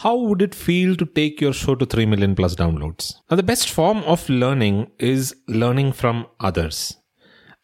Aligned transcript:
How 0.00 0.14
would 0.14 0.42
it 0.42 0.54
feel 0.54 0.94
to 0.96 1.06
take 1.06 1.40
your 1.40 1.54
show 1.54 1.74
to 1.74 1.86
3 1.86 2.04
million 2.04 2.34
plus 2.34 2.54
downloads? 2.54 3.14
Now, 3.30 3.36
the 3.36 3.42
best 3.42 3.70
form 3.70 4.02
of 4.04 4.28
learning 4.28 4.90
is 4.98 5.34
learning 5.48 5.92
from 5.92 6.26
others. 6.38 6.98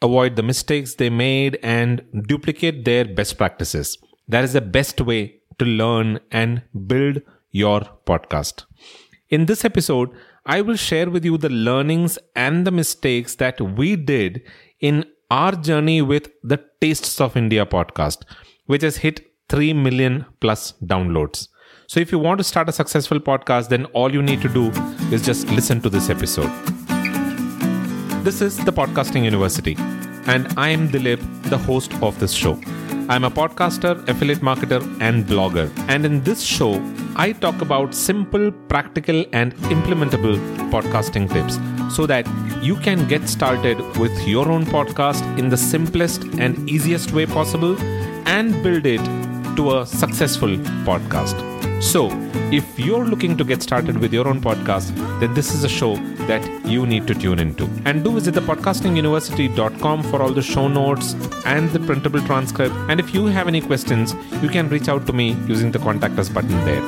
Avoid 0.00 0.36
the 0.36 0.42
mistakes 0.42 0.94
they 0.94 1.10
made 1.10 1.58
and 1.62 2.02
duplicate 2.26 2.86
their 2.86 3.04
best 3.04 3.36
practices. 3.36 3.98
That 4.28 4.44
is 4.44 4.54
the 4.54 4.62
best 4.62 5.02
way 5.02 5.40
to 5.58 5.66
learn 5.66 6.20
and 6.30 6.62
build 6.86 7.20
your 7.50 7.82
podcast. 8.06 8.64
In 9.28 9.44
this 9.44 9.66
episode, 9.66 10.08
I 10.46 10.62
will 10.62 10.76
share 10.76 11.10
with 11.10 11.26
you 11.26 11.36
the 11.36 11.50
learnings 11.50 12.18
and 12.34 12.66
the 12.66 12.70
mistakes 12.70 13.34
that 13.36 13.60
we 13.60 13.94
did 13.94 14.40
in 14.80 15.04
our 15.30 15.52
journey 15.52 16.00
with 16.00 16.30
the 16.42 16.64
Tastes 16.80 17.20
of 17.20 17.36
India 17.36 17.66
podcast, 17.66 18.22
which 18.64 18.80
has 18.80 18.96
hit 18.96 19.20
3 19.50 19.74
million 19.74 20.24
plus 20.40 20.72
downloads. 20.82 21.48
So, 21.86 22.00
if 22.00 22.10
you 22.10 22.18
want 22.18 22.38
to 22.38 22.44
start 22.44 22.68
a 22.68 22.72
successful 22.72 23.20
podcast, 23.20 23.68
then 23.68 23.84
all 23.86 24.12
you 24.12 24.22
need 24.22 24.40
to 24.42 24.48
do 24.48 24.70
is 25.12 25.22
just 25.22 25.48
listen 25.48 25.80
to 25.82 25.90
this 25.90 26.08
episode. 26.08 26.50
This 28.24 28.40
is 28.40 28.56
the 28.64 28.72
Podcasting 28.72 29.24
University, 29.24 29.76
and 30.26 30.52
I 30.56 30.68
am 30.70 30.88
Dilip, 30.88 31.20
the 31.50 31.58
host 31.58 31.92
of 32.02 32.18
this 32.18 32.32
show. 32.32 32.58
I'm 33.08 33.24
a 33.24 33.30
podcaster, 33.30 34.08
affiliate 34.08 34.40
marketer, 34.40 34.80
and 35.00 35.26
blogger. 35.26 35.70
And 35.88 36.06
in 36.06 36.22
this 36.22 36.40
show, 36.40 36.80
I 37.16 37.32
talk 37.32 37.60
about 37.60 37.94
simple, 37.94 38.52
practical, 38.68 39.26
and 39.32 39.54
implementable 39.76 40.36
podcasting 40.70 41.30
tips 41.30 41.58
so 41.94 42.06
that 42.06 42.26
you 42.62 42.76
can 42.76 43.06
get 43.08 43.28
started 43.28 43.78
with 43.98 44.16
your 44.26 44.48
own 44.48 44.64
podcast 44.64 45.38
in 45.38 45.48
the 45.48 45.56
simplest 45.56 46.22
and 46.38 46.70
easiest 46.70 47.12
way 47.12 47.26
possible 47.26 47.76
and 48.26 48.62
build 48.62 48.86
it 48.86 49.04
to 49.56 49.80
a 49.80 49.84
successful 49.84 50.56
podcast. 50.86 51.61
So, 51.82 52.08
if 52.52 52.78
you're 52.78 53.04
looking 53.04 53.36
to 53.36 53.44
get 53.44 53.60
started 53.60 53.98
with 53.98 54.12
your 54.14 54.28
own 54.28 54.40
podcast, 54.40 54.94
then 55.18 55.34
this 55.34 55.52
is 55.52 55.64
a 55.64 55.68
show 55.68 55.96
that 56.28 56.64
you 56.64 56.86
need 56.86 57.08
to 57.08 57.14
tune 57.14 57.40
into. 57.40 57.68
And 57.84 58.04
do 58.04 58.12
visit 58.12 58.34
the 58.34 58.40
podcastinguniversity.com 58.40 60.04
for 60.04 60.22
all 60.22 60.30
the 60.30 60.42
show 60.42 60.68
notes 60.68 61.14
and 61.44 61.68
the 61.70 61.80
printable 61.80 62.20
transcript. 62.20 62.72
And 62.88 63.00
if 63.00 63.12
you 63.12 63.26
have 63.26 63.48
any 63.48 63.60
questions, 63.60 64.14
you 64.40 64.48
can 64.48 64.68
reach 64.68 64.88
out 64.88 65.06
to 65.08 65.12
me 65.12 65.32
using 65.48 65.72
the 65.72 65.80
contact 65.80 66.18
us 66.20 66.28
button 66.28 66.64
there. 66.64 66.80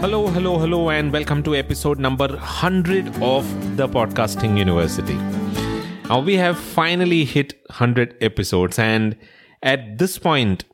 Hello, 0.00 0.28
hello, 0.28 0.56
hello, 0.58 0.88
and 0.88 1.12
welcome 1.12 1.42
to 1.42 1.56
episode 1.56 1.98
number 1.98 2.28
100 2.28 3.20
of 3.20 3.76
the 3.76 3.88
Podcasting 3.88 4.56
University. 4.56 5.16
Now, 6.08 6.20
we 6.20 6.36
have 6.36 6.56
finally 6.56 7.24
hit 7.24 7.60
100 7.66 8.16
episodes, 8.20 8.78
and 8.78 9.16
at 9.60 9.98
this 9.98 10.18
point, 10.18 10.64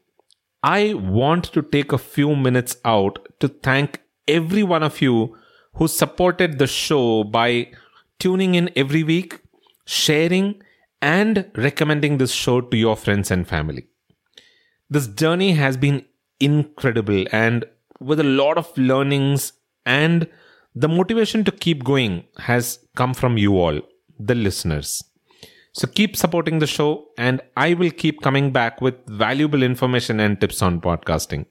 I 0.65 0.95
want 0.95 1.45
to 1.53 1.61
take 1.61 1.93
a 1.93 1.99
few 1.99 2.35
minutes 2.35 2.79
out 2.87 3.19
to 3.41 3.49
thank 3.49 4.01
every 4.27 4.63
one 4.63 4.83
of 4.83 5.03
you 5.03 5.37
who 5.75 5.89
supported 5.89 6.59
the 6.59 6.67
show 6.67 7.23
by 7.23 7.71
tuning 8.19 8.55
in 8.55 8.71
every 8.75 9.03
week, 9.03 9.43
sharing, 9.85 10.63
and 11.03 11.51
recommending 11.55 12.17
this 12.17 12.33
show 12.33 12.63
to 12.63 12.79
your 12.79 12.97
friends 12.97 13.31
and 13.31 13.47
family. 13.47 13.89
This 14.89 15.07
journey 15.07 15.53
has 15.53 15.77
been 15.77 16.07
incredible 16.41 17.27
and 17.31 17.67
with 18.01 18.19
a 18.19 18.25
lot 18.25 18.57
of 18.57 18.73
learnings 18.79 19.53
and 19.85 20.27
the 20.75 20.89
motivation 20.89 21.45
to 21.45 21.53
keep 21.53 21.85
going 21.85 22.25
has 22.39 22.79
come 22.97 23.13
from 23.13 23.37
you 23.37 23.59
all, 23.59 23.83
the 24.19 24.35
listeners. 24.35 25.03
So 25.75 25.89
keep 25.89 26.17
supporting 26.17 26.61
the 26.61 26.69
show, 26.69 27.07
and 27.19 27.41
I 27.57 27.75
will 27.75 27.91
keep 27.91 28.23
coming 28.23 28.53
back 28.53 28.81
with 28.81 28.95
valuable 29.09 29.63
information 29.63 30.21
and 30.21 30.41
tips 30.41 30.63
on 30.63 30.81
podcasting. 30.81 31.47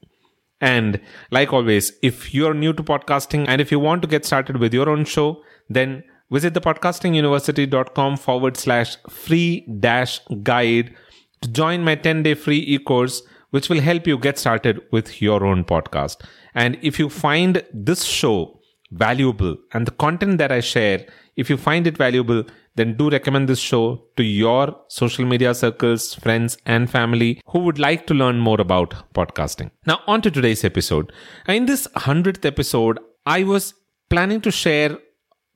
And 0.62 1.02
like 1.30 1.52
always, 1.52 1.92
if 2.02 2.34
you're 2.34 2.54
new 2.54 2.72
to 2.72 2.84
podcasting 2.84 3.46
and 3.50 3.60
if 3.60 3.70
you 3.70 3.80
want 3.80 4.02
to 4.04 4.08
get 4.08 4.24
started 4.24 4.58
with 4.58 4.74
your 4.74 4.90
own 4.90 5.04
show, 5.04 5.44
then 5.70 6.06
visit 6.32 6.54
thepodcastinguniversity.com 6.54 8.16
forward 8.16 8.56
slash 8.56 8.96
free 9.10 9.68
dash 9.82 10.22
guide 10.42 10.96
to 11.42 11.52
join 11.52 11.84
my 11.84 11.96
10 11.96 12.24
day 12.24 12.34
free 12.34 12.60
e 12.60 12.78
course, 12.80 13.22
which 13.50 13.68
will 13.68 13.82
help 13.82 14.08
you 14.08 14.18
get 14.18 14.40
started 14.40 14.80
with 14.94 15.22
your 15.22 15.44
own 15.46 15.66
podcast. 15.66 16.22
And 16.56 16.78
if 16.82 16.98
you 16.98 17.10
find 17.10 17.62
this 17.74 18.06
show 18.06 18.62
valuable 18.92 19.58
and 19.74 19.86
the 19.86 19.92
content 19.92 20.38
that 20.38 20.52
I 20.52 20.62
share, 20.62 21.06
if 21.36 21.50
you 21.50 21.58
find 21.58 21.88
it 21.88 21.98
valuable, 21.98 22.46
then 22.76 22.98
do 22.98 23.10
recommend 23.10 23.48
this 23.48 23.60
show 23.60 24.04
to 24.18 24.24
your 24.24 24.76
social 24.88 25.26
media 25.26 25.54
circles, 25.54 26.16
friends, 26.16 26.58
and 26.66 26.90
family 26.90 27.42
who 27.48 27.60
would 27.60 27.78
like 27.78 28.08
to 28.08 28.14
learn 28.14 28.40
more 28.40 28.60
about 28.60 28.96
podcasting. 29.14 29.70
Now, 29.86 30.02
on 30.08 30.22
to 30.24 30.32
today's 30.32 30.64
episode. 30.64 31.12
In 31.48 31.66
this 31.66 31.88
100th 31.96 32.46
episode, 32.46 33.00
I 33.26 33.44
was 33.44 33.74
planning 34.10 34.42
to 34.42 34.52
share 34.52 34.98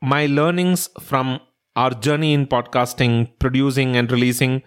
my 0.01 0.27
learnings 0.27 0.89
from 0.99 1.39
our 1.75 1.91
journey 1.91 2.33
in 2.33 2.47
podcasting, 2.47 3.31
producing 3.39 3.95
and 3.95 4.11
releasing 4.11 4.61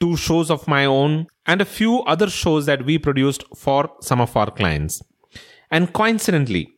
two 0.00 0.16
shows 0.16 0.50
of 0.50 0.68
my 0.68 0.84
own, 0.84 1.26
and 1.46 1.60
a 1.60 1.64
few 1.64 2.00
other 2.02 2.28
shows 2.28 2.66
that 2.66 2.84
we 2.84 2.98
produced 2.98 3.44
for 3.54 3.90
some 4.00 4.20
of 4.20 4.36
our 4.36 4.50
clients. 4.50 5.02
And 5.70 5.92
coincidentally, 5.92 6.74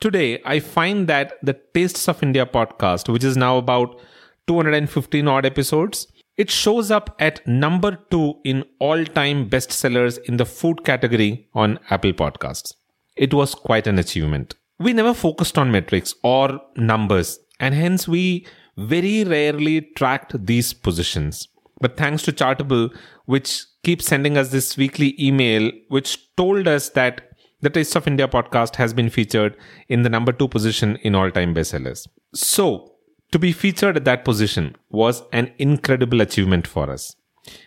today 0.00 0.40
I 0.44 0.60
find 0.60 1.06
that 1.08 1.34
the 1.42 1.58
Tastes 1.74 2.08
of 2.08 2.22
India 2.22 2.46
podcast, 2.46 3.12
which 3.12 3.24
is 3.24 3.36
now 3.36 3.58
about 3.58 4.00
215 4.48 5.28
odd 5.28 5.46
episodes. 5.46 6.08
It 6.36 6.50
shows 6.50 6.90
up 6.90 7.14
at 7.20 7.46
number 7.46 7.98
two 8.10 8.34
in 8.44 8.64
all 8.80 9.04
time 9.04 9.48
bestsellers 9.48 10.18
in 10.24 10.36
the 10.36 10.46
food 10.46 10.84
category 10.84 11.48
on 11.54 11.78
Apple 11.90 12.12
Podcasts. 12.12 12.72
It 13.16 13.34
was 13.34 13.54
quite 13.54 13.86
an 13.86 13.98
achievement. 13.98 14.54
We 14.78 14.92
never 14.92 15.14
focused 15.14 15.58
on 15.58 15.72
metrics 15.72 16.14
or 16.22 16.60
numbers, 16.76 17.38
and 17.60 17.74
hence 17.74 18.06
we 18.06 18.46
very 18.76 19.24
rarely 19.24 19.80
tracked 19.96 20.46
these 20.46 20.72
positions. 20.72 21.48
But 21.80 21.96
thanks 21.96 22.22
to 22.24 22.32
Chartable, 22.32 22.96
which 23.26 23.64
keeps 23.82 24.06
sending 24.06 24.36
us 24.36 24.50
this 24.50 24.76
weekly 24.76 25.14
email, 25.20 25.70
which 25.88 26.34
told 26.36 26.68
us 26.68 26.90
that 26.90 27.22
the 27.60 27.70
Taste 27.70 27.96
of 27.96 28.06
India 28.06 28.28
podcast 28.28 28.76
has 28.76 28.92
been 28.92 29.10
featured 29.10 29.56
in 29.88 30.02
the 30.02 30.08
number 30.08 30.32
two 30.32 30.46
position 30.46 30.96
in 31.02 31.16
all 31.16 31.30
time 31.30 31.54
bestsellers. 31.54 32.06
So, 32.34 32.94
to 33.32 33.38
be 33.38 33.52
featured 33.52 33.96
at 33.96 34.04
that 34.04 34.24
position 34.24 34.76
was 34.90 35.22
an 35.32 35.52
incredible 35.58 36.20
achievement 36.20 36.66
for 36.66 36.90
us. 36.90 37.14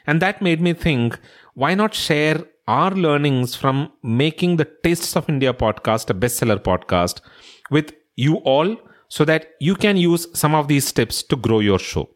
And 0.06 0.22
that 0.22 0.42
made 0.42 0.62
me 0.62 0.74
think 0.74 1.20
why 1.54 1.76
not 1.76 1.94
share 1.94 2.44
our 2.68 2.92
learnings 2.92 3.56
from 3.56 3.92
making 4.04 4.58
the 4.58 4.70
Tastes 4.84 5.16
of 5.16 5.28
India 5.28 5.54
podcast 5.54 6.10
a 6.10 6.14
bestseller 6.14 6.58
podcast 6.58 7.22
with 7.70 7.94
you 8.16 8.36
all 8.38 8.78
so 9.08 9.26
that 9.26 9.52
you 9.60 9.76
can 9.76 9.98
use 9.98 10.28
some 10.34 10.56
of 10.56 10.68
these 10.68 10.92
tips 10.92 11.22
to 11.24 11.36
grow 11.36 11.60
your 11.60 11.80
show. 11.80 12.10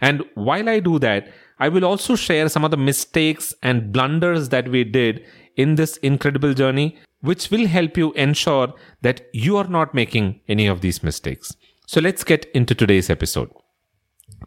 And 0.00 0.22
while 0.34 0.68
I 0.68 0.80
do 0.80 0.98
that, 1.00 1.32
I 1.58 1.68
will 1.68 1.84
also 1.84 2.14
share 2.16 2.48
some 2.48 2.64
of 2.64 2.70
the 2.70 2.76
mistakes 2.76 3.54
and 3.62 3.92
blunders 3.92 4.50
that 4.50 4.68
we 4.68 4.84
did 4.84 5.24
in 5.56 5.74
this 5.74 5.96
incredible 5.98 6.52
journey, 6.52 6.98
which 7.20 7.50
will 7.50 7.66
help 7.66 7.96
you 7.96 8.12
ensure 8.12 8.74
that 9.00 9.26
you 9.32 9.56
are 9.56 9.66
not 9.66 9.94
making 9.94 10.40
any 10.48 10.66
of 10.66 10.82
these 10.82 11.02
mistakes. 11.02 11.56
So 11.88 12.00
let's 12.00 12.24
get 12.24 12.46
into 12.52 12.74
today's 12.74 13.08
episode. 13.08 13.48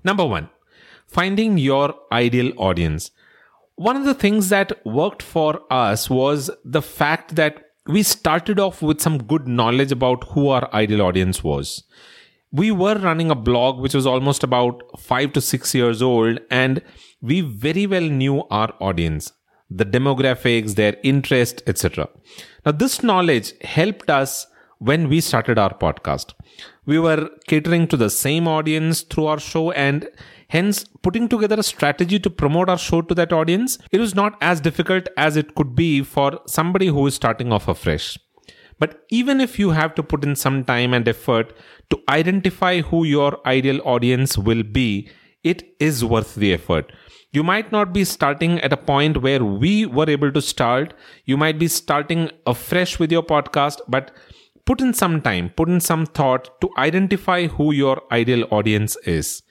Number 0.03 0.25
one, 0.25 0.49
finding 1.07 1.57
your 1.57 1.95
ideal 2.11 2.51
audience. 2.57 3.11
One 3.75 3.95
of 3.95 4.03
the 4.03 4.13
things 4.13 4.49
that 4.49 4.85
worked 4.85 5.23
for 5.23 5.61
us 5.71 6.09
was 6.09 6.51
the 6.65 6.81
fact 6.81 7.35
that 7.35 7.67
we 7.87 8.03
started 8.03 8.59
off 8.59 8.81
with 8.81 8.99
some 8.99 9.23
good 9.23 9.47
knowledge 9.47 9.93
about 9.93 10.25
who 10.31 10.49
our 10.49 10.69
ideal 10.73 11.01
audience 11.01 11.41
was. 11.41 11.85
We 12.51 12.71
were 12.71 12.95
running 12.95 13.31
a 13.31 13.35
blog 13.35 13.79
which 13.79 13.93
was 13.93 14.05
almost 14.05 14.43
about 14.43 14.83
five 14.99 15.31
to 15.33 15.41
six 15.41 15.73
years 15.73 16.01
old, 16.01 16.39
and 16.51 16.81
we 17.21 17.39
very 17.39 17.87
well 17.87 18.01
knew 18.01 18.43
our 18.51 18.73
audience, 18.81 19.31
the 19.69 19.85
demographics, 19.85 20.75
their 20.75 20.97
interest, 21.03 21.63
etc. 21.67 22.09
Now, 22.65 22.73
this 22.73 23.01
knowledge 23.01 23.53
helped 23.61 24.09
us 24.09 24.45
when 24.79 25.09
we 25.09 25.21
started 25.21 25.59
our 25.59 25.73
podcast. 25.73 26.33
We 26.85 26.99
were 26.99 27.29
catering 27.47 27.87
to 27.89 27.97
the 27.97 28.09
same 28.09 28.47
audience 28.47 29.01
through 29.01 29.27
our 29.27 29.39
show 29.39 29.71
and 29.71 30.09
hence 30.47 30.85
putting 31.03 31.27
together 31.29 31.57
a 31.59 31.63
strategy 31.63 32.19
to 32.19 32.29
promote 32.29 32.69
our 32.69 32.77
show 32.77 33.01
to 33.03 33.15
that 33.15 33.31
audience, 33.31 33.77
it 33.91 33.99
was 33.99 34.15
not 34.15 34.37
as 34.41 34.61
difficult 34.61 35.07
as 35.17 35.37
it 35.37 35.53
could 35.55 35.75
be 35.75 36.01
for 36.01 36.39
somebody 36.47 36.87
who 36.87 37.05
is 37.07 37.15
starting 37.15 37.51
off 37.51 37.67
afresh. 37.67 38.17
But 38.79 39.03
even 39.09 39.41
if 39.41 39.59
you 39.59 39.71
have 39.71 39.93
to 39.95 40.03
put 40.03 40.23
in 40.23 40.35
some 40.35 40.63
time 40.63 40.93
and 40.93 41.07
effort 41.07 41.53
to 41.89 42.01
identify 42.07 42.81
who 42.81 43.03
your 43.03 43.45
ideal 43.45 43.81
audience 43.83 44.37
will 44.37 44.63
be, 44.63 45.09
it 45.43 45.75
is 45.79 46.03
worth 46.03 46.35
the 46.35 46.53
effort. 46.53 46.91
You 47.31 47.43
might 47.43 47.71
not 47.71 47.93
be 47.93 48.05
starting 48.05 48.59
at 48.61 48.73
a 48.73 48.77
point 48.77 49.21
where 49.21 49.43
we 49.43 49.85
were 49.85 50.09
able 50.09 50.31
to 50.31 50.41
start. 50.41 50.93
You 51.25 51.37
might 51.37 51.59
be 51.59 51.67
starting 51.67 52.31
afresh 52.47 52.97
with 52.97 53.11
your 53.11 53.21
podcast, 53.21 53.81
but 53.87 54.11
put 54.69 54.81
in 54.81 54.93
some 54.93 55.19
time, 55.19 55.49
put 55.57 55.67
in 55.67 55.79
some 55.79 56.05
thought 56.05 56.61
to 56.61 56.69
identify 56.77 57.47
who 57.47 57.71
your 57.73 58.03
ideal 58.11 58.45
audience 58.51 58.95
is. 58.97 59.41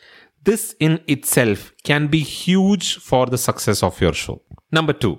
This 0.44 0.76
in 0.78 1.00
itself 1.08 1.72
can 1.82 2.06
be 2.06 2.20
huge 2.20 2.98
for 2.98 3.26
the 3.26 3.36
success 3.36 3.82
of 3.82 4.00
your 4.00 4.12
show. 4.12 4.40
Number 4.70 4.92
two, 4.92 5.18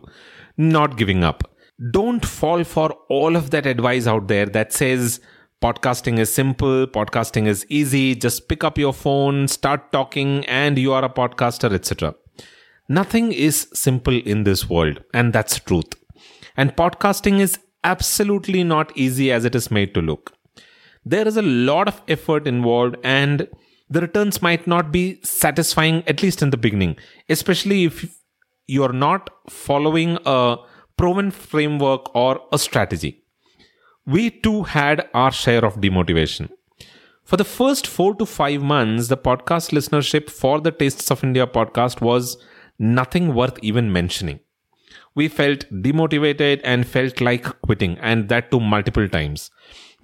not 0.55 0.95
giving 0.95 1.25
up. 1.25 1.43
Don't 1.91 2.25
fall 2.25 2.63
for 2.63 2.91
all 3.09 3.35
of 3.35 3.49
that 3.49 3.65
advice 3.65 4.07
out 4.07 4.29
there 4.29 4.45
that 4.45 4.71
says 4.71 5.19
podcasting 5.61 6.17
is 6.17 6.33
simple, 6.33 6.87
podcasting 6.87 7.45
is 7.45 7.65
easy, 7.67 8.15
just 8.15 8.47
pick 8.47 8.63
up 8.63 8.77
your 8.77 8.93
phone, 8.93 9.49
start 9.49 9.91
talking, 9.91 10.45
and 10.45 10.79
you 10.79 10.93
are 10.93 11.03
a 11.03 11.09
podcaster, 11.09 11.73
etc. 11.73 12.15
Nothing 12.87 13.33
is 13.33 13.67
simple 13.73 14.17
in 14.17 14.45
this 14.45 14.69
world, 14.69 15.03
and 15.13 15.33
that's 15.33 15.59
truth. 15.59 15.93
And 16.55 16.73
podcasting 16.77 17.41
is 17.41 17.59
absolutely 17.83 18.63
not 18.63 18.95
easy 18.97 19.31
as 19.31 19.45
it 19.45 19.55
is 19.55 19.71
made 19.71 19.93
to 19.93 20.01
look. 20.01 20.33
There 21.05 21.27
is 21.27 21.37
a 21.37 21.41
lot 21.41 21.87
of 21.87 22.01
effort 22.07 22.47
involved, 22.47 22.97
and 23.03 23.47
the 23.89 24.01
returns 24.01 24.41
might 24.41 24.67
not 24.67 24.91
be 24.91 25.19
satisfying, 25.23 26.03
at 26.07 26.21
least 26.21 26.41
in 26.41 26.49
the 26.49 26.57
beginning, 26.57 26.97
especially 27.29 27.85
if 27.85 28.15
you're 28.67 28.93
not 28.93 29.29
following 29.49 30.17
a 30.25 30.57
proven 30.97 31.31
framework 31.31 32.13
or 32.15 32.41
a 32.51 32.59
strategy. 32.59 33.23
We 34.05 34.29
too 34.29 34.63
had 34.63 35.07
our 35.13 35.31
share 35.31 35.63
of 35.65 35.77
demotivation. 35.77 36.49
For 37.23 37.37
the 37.37 37.45
first 37.45 37.85
four 37.85 38.15
to 38.15 38.25
five 38.25 38.61
months, 38.61 39.07
the 39.07 39.17
podcast 39.17 39.71
listenership 39.71 40.29
for 40.29 40.59
the 40.59 40.71
Tastes 40.71 41.11
of 41.11 41.23
India 41.23 41.45
podcast 41.45 42.01
was 42.01 42.43
nothing 42.79 43.33
worth 43.35 43.57
even 43.61 43.93
mentioning. 43.93 44.39
We 45.19 45.27
felt 45.27 45.63
demotivated 45.85 46.61
and 46.63 46.87
felt 46.95 47.21
like 47.27 47.47
quitting, 47.67 47.97
and 48.09 48.29
that 48.29 48.51
too 48.51 48.59
multiple 48.73 49.07
times. 49.15 49.49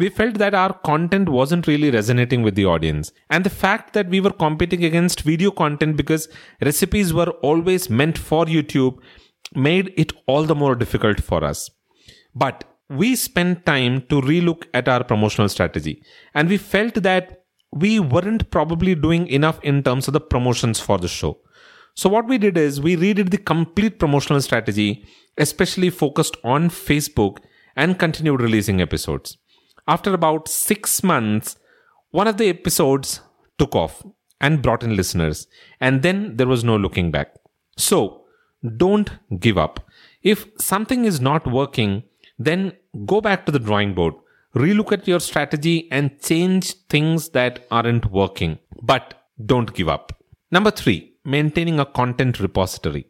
We 0.03 0.09
felt 0.09 0.39
that 0.39 0.56
our 0.62 0.73
content 0.88 1.29
wasn't 1.35 1.67
really 1.67 1.89
resonating 1.89 2.41
with 2.47 2.56
the 2.56 2.65
audience. 2.65 3.12
And 3.29 3.45
the 3.47 3.53
fact 3.62 3.94
that 3.94 4.09
we 4.09 4.19
were 4.25 4.33
competing 4.44 4.83
against 4.83 5.21
video 5.21 5.51
content 5.51 5.95
because 6.01 6.27
recipes 6.69 7.13
were 7.19 7.29
always 7.51 7.89
meant 8.01 8.17
for 8.17 8.45
YouTube 8.45 8.97
made 9.67 9.94
it 10.03 10.12
all 10.27 10.44
the 10.44 10.59
more 10.63 10.75
difficult 10.75 11.21
for 11.29 11.44
us. 11.51 11.69
But 12.44 12.65
we 12.89 13.15
spent 13.15 13.65
time 13.65 14.01
to 14.09 14.21
relook 14.33 14.67
at 14.73 14.89
our 14.95 15.03
promotional 15.03 15.50
strategy, 15.50 15.95
and 16.33 16.50
we 16.50 16.57
felt 16.57 17.01
that 17.09 17.44
we 17.71 18.00
weren't 18.00 18.50
probably 18.51 18.95
doing 18.95 19.27
enough 19.39 19.59
in 19.63 19.81
terms 19.88 20.07
of 20.09 20.13
the 20.13 20.25
promotions 20.35 20.79
for 20.79 20.97
the 20.97 21.07
show. 21.07 21.38
So 21.95 22.09
what 22.09 22.27
we 22.27 22.38
did 22.38 22.57
is 22.57 22.81
we 22.81 22.97
redid 22.97 23.30
the 23.31 23.38
complete 23.38 24.00
promotional 24.00 24.42
strategy, 24.42 25.06
especially 25.38 25.89
focused 25.89 26.36
on 26.44 26.69
Facebook 26.69 27.38
and 27.75 27.97
continued 27.97 28.42
releasing 28.42 28.81
episodes. 28.81 29.38
After 29.88 30.13
about 30.13 30.47
six 30.47 31.03
months, 31.03 31.57
one 32.12 32.27
of 32.27 32.38
the 32.38 32.50
episodes 32.50 33.21
took 33.57 33.75
off 33.75 34.06
and 34.42 34.62
brought 34.62 34.83
in 34.83 34.95
listeners, 34.95 35.47
and 35.80 36.01
then 36.01 36.36
there 36.36 36.47
was 36.47 36.63
no 36.63 36.75
looking 36.75 37.12
back. 37.12 37.33
So 37.77 38.25
don't 38.77 39.12
give 39.39 39.57
up. 39.57 39.80
If 40.21 40.48
something 40.59 41.06
is 41.06 41.21
not 41.21 41.48
working, 41.48 42.03
then 42.38 42.74
go 43.06 43.21
back 43.21 43.45
to 43.45 43.51
the 43.51 43.59
drawing 43.59 43.94
board, 43.94 44.15
relook 44.53 44.91
at 44.91 45.07
your 45.07 45.21
strategy 45.21 45.88
and 45.91 46.19
change 46.21 46.74
things 46.89 47.30
that 47.30 47.65
aren't 47.71 48.12
working. 48.12 48.59
But 48.81 49.13
don't 49.45 49.74
give 49.74 49.88
up. 49.88 50.24
Number 50.51 50.71
three, 50.71 51.14
maintaining 51.25 51.80
a 51.80 51.86
content 51.86 52.39
repository. 52.39 53.07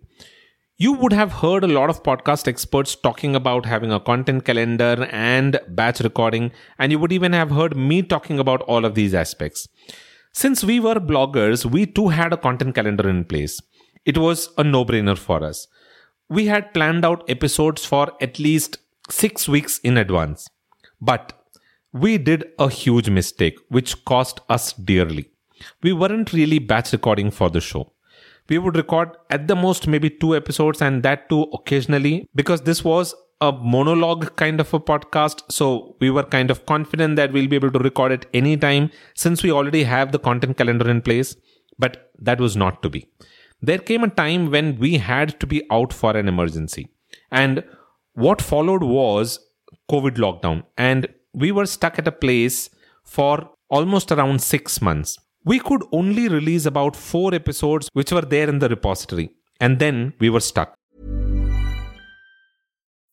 You 0.77 0.91
would 0.91 1.13
have 1.13 1.31
heard 1.31 1.63
a 1.63 1.69
lot 1.69 1.89
of 1.89 2.03
podcast 2.03 2.50
experts 2.50 2.95
talking 2.95 3.33
about 3.33 3.65
having 3.65 3.94
a 3.94 4.00
content 4.00 4.44
calendar 4.44 5.07
and 5.09 5.57
batch 5.69 6.01
recording, 6.01 6.51
and 6.77 6.91
you 6.91 7.00
would 7.00 7.13
even 7.13 7.31
have 7.31 7.50
heard 7.50 7.77
me 7.77 8.01
talking 8.01 8.39
about 8.39 8.62
all 8.63 8.83
of 8.83 8.94
these 8.94 9.13
aspects. 9.13 9.69
Since 10.33 10.65
we 10.65 10.81
were 10.81 10.95
bloggers, 10.95 11.65
we 11.65 11.85
too 11.85 12.09
had 12.09 12.33
a 12.33 12.38
content 12.38 12.75
calendar 12.75 13.07
in 13.07 13.23
place. 13.23 13.62
It 14.03 14.17
was 14.17 14.50
a 14.57 14.65
no 14.65 14.83
brainer 14.83 15.17
for 15.17 15.44
us. 15.44 15.67
We 16.27 16.47
had 16.47 16.73
planned 16.73 17.06
out 17.06 17.23
episodes 17.29 17.85
for 17.85 18.12
at 18.21 18.38
least 18.38 18.77
six 19.09 19.47
weeks 19.47 19.79
in 19.79 19.97
advance. 19.97 20.50
But 21.00 21.33
we 21.94 22.17
did 22.17 22.51
a 22.59 22.69
huge 22.69 23.09
mistake, 23.09 23.57
which 23.69 24.03
cost 24.03 24.41
us 24.50 24.73
dearly. 24.73 25.29
We 25.81 25.94
weren't 25.94 26.33
really 26.33 26.59
batch 26.59 26.91
recording 26.91 27.31
for 27.31 27.50
the 27.50 27.62
show 27.62 27.94
we 28.50 28.57
would 28.57 28.75
record 28.75 29.09
at 29.30 29.47
the 29.47 29.56
most 29.56 29.88
maybe 29.88 30.09
two 30.09 30.36
episodes 30.36 30.81
and 30.81 31.03
that 31.03 31.30
too 31.30 31.44
occasionally 31.53 32.27
because 32.36 32.62
this 32.62 32.83
was 32.83 33.15
a 33.42 33.51
monologue 33.51 34.36
kind 34.36 34.59
of 34.59 34.74
a 34.74 34.80
podcast. 34.80 35.42
So 35.51 35.95
we 36.00 36.09
were 36.09 36.24
kind 36.24 36.51
of 36.51 36.65
confident 36.65 37.15
that 37.18 37.33
we'll 37.33 37.47
be 37.47 37.56
able 37.56 37.71
to 37.71 37.80
record 37.80 38.12
it 38.12 38.25
anytime 38.33 38.92
since 39.15 39.44
we 39.44 39.51
already 39.51 39.83
have 39.83 40.12
the 40.12 40.19
content 40.19 40.57
calendar 40.57 40.89
in 40.89 41.01
place. 41.01 41.36
But 41.77 42.12
that 42.19 42.39
was 42.39 42.56
not 42.56 42.81
to 42.83 42.89
be. 42.89 43.07
There 43.62 43.77
came 43.77 44.03
a 44.03 44.09
time 44.09 44.51
when 44.51 44.77
we 44.77 44.98
had 44.98 45.39
to 45.39 45.48
be 45.48 45.63
out 45.71 45.91
for 45.91 46.15
an 46.15 46.27
emergency. 46.27 46.89
And 47.31 47.63
what 48.13 48.41
followed 48.41 48.83
was 48.83 49.39
COVID 49.91 50.15
lockdown. 50.15 50.63
And 50.77 51.07
we 51.33 51.51
were 51.51 51.65
stuck 51.65 52.00
at 52.00 52.07
a 52.07 52.12
place 52.12 52.69
for 53.03 53.50
almost 53.69 54.12
around 54.12 54.41
six 54.41 54.81
months 54.81 55.18
we 55.45 55.59
could 55.59 55.83
only 55.92 56.27
release 56.27 56.65
about 56.65 56.96
four 56.96 57.34
episodes 57.34 57.89
which 57.93 58.12
were 58.12 58.22
there 58.22 58.50
in 58.50 58.60
the 58.60 58.67
repository, 58.67 59.29
and 59.62 59.79
then 59.79 60.13
we 60.19 60.29
were 60.29 60.39
stuck. 60.39 60.75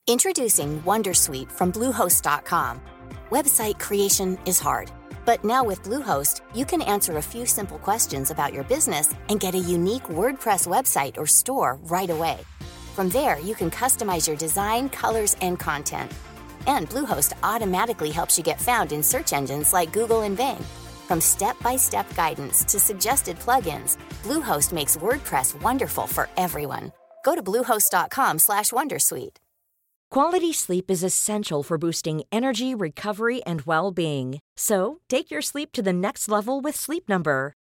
Introducing 0.08 0.82
Wondersuite 0.82 1.52
from 1.52 1.70
Bluehost.com. 1.72 2.80
Website 3.30 3.78
creation 3.78 4.36
is 4.46 4.58
hard, 4.58 4.90
but 5.24 5.44
now 5.44 5.62
with 5.62 5.82
Bluehost, 5.82 6.40
you 6.54 6.64
can 6.64 6.82
answer 6.82 7.18
a 7.18 7.22
few 7.22 7.46
simple 7.46 7.78
questions 7.78 8.30
about 8.30 8.52
your 8.52 8.64
business 8.64 9.14
and 9.28 9.38
get 9.38 9.54
a 9.54 9.58
unique 9.58 10.04
WordPress 10.04 10.66
website 10.66 11.16
or 11.16 11.26
store 11.26 11.78
right 11.84 12.10
away. 12.10 12.40
From 12.94 13.10
there, 13.10 13.38
you 13.38 13.54
can 13.54 13.70
customize 13.70 14.26
your 14.26 14.36
design, 14.36 14.88
colors, 14.88 15.36
and 15.40 15.58
content. 15.58 16.10
And 16.66 16.90
Bluehost 16.90 17.32
automatically 17.42 18.10
helps 18.10 18.36
you 18.36 18.44
get 18.44 18.60
found 18.60 18.92
in 18.92 19.02
search 19.02 19.32
engines 19.32 19.72
like 19.72 19.92
Google 19.92 20.22
and 20.22 20.36
Bing. 20.36 20.62
From 21.12 21.20
step-by-step 21.20 22.06
guidance 22.16 22.64
to 22.64 22.78
suggested 22.80 23.38
plugins, 23.38 23.98
Bluehost 24.24 24.72
makes 24.72 24.96
WordPress 24.96 25.60
wonderful 25.60 26.06
for 26.06 26.26
everyone. 26.38 26.90
Go 27.22 27.34
to 27.34 27.42
bluehost.com/wondersuite. 27.42 29.36
Quality 30.10 30.52
sleep 30.54 30.90
is 30.90 31.02
essential 31.04 31.62
for 31.62 31.76
boosting 31.76 32.22
energy, 32.32 32.74
recovery, 32.74 33.42
and 33.44 33.60
well-being. 33.66 34.40
So, 34.56 35.00
take 35.10 35.30
your 35.30 35.42
sleep 35.42 35.72
to 35.72 35.82
the 35.82 35.92
next 35.92 36.30
level 36.30 36.62
with 36.62 36.76
Sleep 36.76 37.06
Number. 37.06 37.52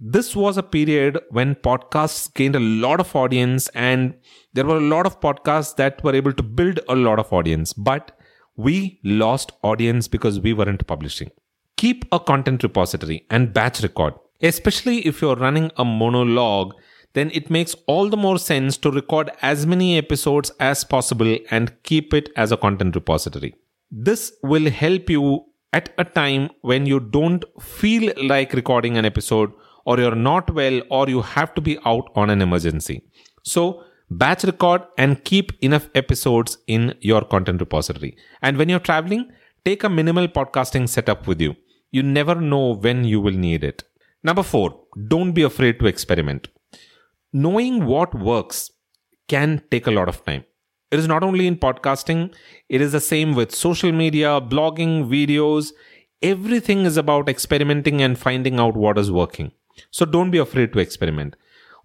This 0.00 0.36
was 0.36 0.56
a 0.56 0.62
period 0.62 1.18
when 1.30 1.56
podcasts 1.56 2.32
gained 2.32 2.54
a 2.54 2.60
lot 2.60 3.00
of 3.00 3.14
audience 3.16 3.68
and 3.68 4.14
there 4.52 4.64
were 4.64 4.76
a 4.76 4.88
lot 4.94 5.06
of 5.06 5.20
podcasts 5.20 5.74
that 5.76 6.02
were 6.04 6.14
able 6.14 6.32
to 6.32 6.42
build 6.42 6.80
a 6.88 6.94
lot 6.94 7.18
of 7.18 7.32
audience, 7.32 7.72
but 7.72 8.16
we 8.56 9.00
lost 9.02 9.52
audience 9.62 10.06
because 10.06 10.38
we 10.40 10.52
weren't 10.52 10.86
publishing. 10.86 11.30
Keep 11.76 12.04
a 12.12 12.20
content 12.20 12.62
repository 12.62 13.26
and 13.30 13.52
batch 13.52 13.82
record, 13.82 14.14
especially 14.40 15.06
if 15.06 15.20
you're 15.20 15.36
running 15.36 15.70
a 15.76 15.84
monologue 15.84 16.74
then 17.14 17.30
it 17.32 17.50
makes 17.50 17.74
all 17.86 18.08
the 18.08 18.16
more 18.16 18.38
sense 18.38 18.76
to 18.76 18.90
record 18.90 19.30
as 19.42 19.66
many 19.66 19.96
episodes 19.98 20.52
as 20.60 20.84
possible 20.84 21.36
and 21.50 21.72
keep 21.82 22.12
it 22.14 22.28
as 22.36 22.52
a 22.52 22.56
content 22.56 22.94
repository. 22.94 23.54
This 23.90 24.32
will 24.42 24.70
help 24.70 25.08
you 25.08 25.46
at 25.72 25.92
a 25.98 26.04
time 26.04 26.50
when 26.60 26.86
you 26.86 27.00
don't 27.00 27.44
feel 27.60 28.12
like 28.22 28.52
recording 28.52 28.96
an 28.96 29.04
episode 29.04 29.52
or 29.88 29.98
you're 30.00 30.20
not 30.30 30.52
well 30.60 30.80
or 30.98 31.08
you 31.14 31.22
have 31.22 31.54
to 31.56 31.64
be 31.68 31.78
out 31.92 32.10
on 32.14 32.30
an 32.34 32.42
emergency. 32.46 32.96
So, 33.44 33.62
batch 34.22 34.44
record 34.44 34.82
and 34.96 35.22
keep 35.30 35.52
enough 35.70 35.88
episodes 36.02 36.58
in 36.66 36.94
your 37.00 37.22
content 37.34 37.60
repository. 37.60 38.16
And 38.42 38.56
when 38.58 38.68
you're 38.68 38.86
traveling, 38.90 39.30
take 39.64 39.84
a 39.84 39.88
minimal 39.88 40.28
podcasting 40.28 40.88
setup 40.88 41.26
with 41.26 41.40
you. 41.40 41.54
You 41.90 42.02
never 42.02 42.34
know 42.34 42.74
when 42.74 43.04
you 43.04 43.20
will 43.20 43.40
need 43.48 43.64
it. 43.64 43.82
Number 44.22 44.42
four, 44.42 44.68
don't 45.14 45.32
be 45.32 45.42
afraid 45.42 45.78
to 45.80 45.86
experiment 45.86 46.48
knowing 47.32 47.84
what 47.84 48.14
works 48.14 48.70
can 49.28 49.62
take 49.70 49.86
a 49.86 49.90
lot 49.90 50.08
of 50.08 50.24
time. 50.24 50.44
It 50.90 50.98
is 50.98 51.06
not 51.06 51.22
only 51.22 51.46
in 51.46 51.56
podcasting, 51.56 52.34
it 52.68 52.80
is 52.80 52.92
the 52.92 53.00
same 53.00 53.34
with 53.34 53.54
social 53.54 53.92
media, 53.92 54.40
blogging, 54.40 55.06
videos. 55.08 55.72
Everything 56.22 56.86
is 56.86 56.96
about 56.96 57.28
experimenting 57.28 58.00
and 58.00 58.18
finding 58.18 58.58
out 58.58 58.74
what 58.74 58.98
is 58.98 59.10
working. 59.10 59.52
So 59.90 60.04
don't 60.04 60.30
be 60.30 60.38
afraid 60.38 60.72
to 60.72 60.78
experiment. 60.78 61.36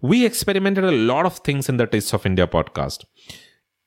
We 0.02 0.24
experimented 0.24 0.84
a 0.84 0.92
lot 0.92 1.26
of 1.26 1.38
things 1.38 1.68
in 1.68 1.76
the 1.76 1.86
Taste 1.86 2.12
of 2.12 2.26
India 2.26 2.46
podcast 2.46 3.04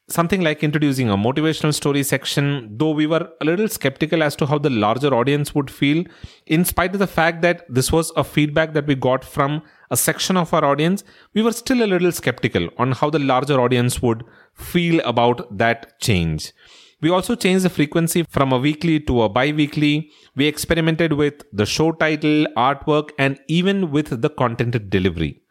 something 0.10 0.42
like 0.42 0.64
introducing 0.64 1.10
a 1.10 1.18
motivational 1.18 1.74
story 1.74 2.02
section, 2.02 2.70
though 2.78 2.92
we 2.92 3.06
were 3.06 3.30
a 3.42 3.46
little 3.46 3.68
skeptical 3.68 4.24
as 4.24 4.36
to 4.38 4.46
how 4.46 4.58
the 4.58 4.70
larger 4.70 5.14
audience 5.14 5.54
would 5.54 5.70
feel, 5.70 6.06
in 6.46 6.64
spite 6.64 6.94
of 6.94 7.00
the 7.00 7.08
fact 7.08 7.42
that 7.42 7.66
this 7.68 7.92
was 7.92 8.12
a 8.16 8.24
feedback 8.24 8.74
that 8.74 8.88
we 8.88 8.96
got 8.96 9.26
from 9.26 9.62
a 9.92 9.98
section 9.98 10.38
of 10.38 10.54
our 10.54 10.64
audience, 10.64 11.04
we 11.34 11.42
were 11.42 11.52
still 11.52 11.84
a 11.84 11.88
little 11.88 12.12
skeptical 12.12 12.70
on 12.78 12.94
how 12.94 13.10
the 13.10 13.20
larger 13.20 13.60
audience 13.60 14.02
would 14.02 14.24
feel 14.54 15.02
about 15.02 15.58
that 15.58 16.00
change. 16.00 16.54
We 17.02 17.10
also 17.10 17.36
changed 17.36 17.64
the 17.64 17.70
frequency 17.70 18.24
from 18.24 18.52
a 18.52 18.58
weekly 18.58 19.00
to 19.02 19.22
a 19.22 19.30
bi 19.30 19.52
weekly. 19.52 20.10
We 20.36 20.48
experimented 20.48 21.14
with 21.14 21.44
the 21.54 21.66
show 21.66 21.92
title, 21.92 22.48
artwork, 22.58 23.12
and 23.20 23.40
even 23.48 23.92
with 23.92 24.22
the 24.22 24.30
content 24.30 24.90
delivery. 24.90 25.42